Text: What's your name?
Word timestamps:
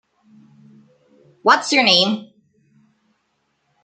What's 1.43 1.71
your 1.71 1.83
name? 1.83 2.31